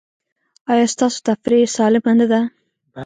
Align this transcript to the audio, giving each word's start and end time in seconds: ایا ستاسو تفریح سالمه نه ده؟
ایا 0.71 0.85
ستاسو 0.93 1.17
تفریح 1.27 1.65
سالمه 1.75 2.11
نه 2.19 2.25
ده؟ 2.31 2.41